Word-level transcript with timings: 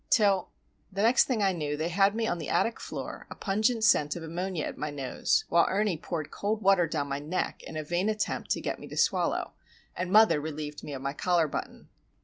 Till.... 0.09 0.49
The 0.91 1.03
next 1.03 1.25
thing 1.25 1.43
I 1.43 1.51
knew 1.51 1.77
they 1.77 1.89
had 1.89 2.15
me 2.15 2.25
on 2.25 2.39
the 2.39 2.49
attic 2.49 2.79
floor, 2.79 3.27
a 3.29 3.35
pungent 3.35 3.83
scent 3.83 4.15
of 4.15 4.23
ammonia 4.23 4.65
at 4.65 4.75
my 4.75 4.89
nose, 4.89 5.45
while 5.49 5.67
Ernie 5.69 5.95
poured 5.95 6.31
cold 6.31 6.63
water 6.63 6.87
down 6.87 7.07
my 7.07 7.19
neck 7.19 7.61
in 7.61 7.77
a 7.77 7.83
vain 7.83 8.09
attempt 8.09 8.49
to 8.49 8.61
get 8.61 8.79
me 8.79 8.87
to 8.87 8.97
swallow, 8.97 9.53
and 9.95 10.11
mother 10.11 10.41
relieved 10.41 10.83
me 10.83 10.91
of 10.95 11.03
my 11.03 11.13
collar 11.13 11.47
button. 11.47 11.89